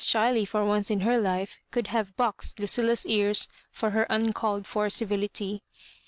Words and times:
Chiley 0.03 0.47
for 0.47 0.65
once 0.65 0.89
in 0.89 1.01
her 1.01 1.19
life 1.19 1.59
could 1.69 1.85
have 1.89 2.17
boxed 2.17 2.59
Lu 2.59 2.65
cilla's 2.65 3.05
ears 3.05 3.47
for 3.71 3.91
her 3.91 4.07
uncalled 4.09 4.65
for 4.65 4.89
civility. 4.89 5.61